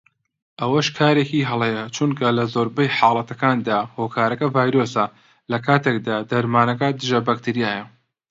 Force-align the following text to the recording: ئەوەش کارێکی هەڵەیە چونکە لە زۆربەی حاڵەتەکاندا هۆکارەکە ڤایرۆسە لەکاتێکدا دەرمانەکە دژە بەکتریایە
ئەوەش 0.61 0.87
کارێکی 0.99 1.47
هەڵەیە 1.49 1.83
چونکە 1.95 2.27
لە 2.37 2.43
زۆربەی 2.53 2.93
حاڵەتەکاندا 2.97 3.79
هۆکارەکە 3.95 4.45
ڤایرۆسە 4.55 5.05
لەکاتێکدا 5.51 6.17
دەرمانەکە 6.31 6.87
دژە 6.99 7.19
بەکتریایە 7.27 7.85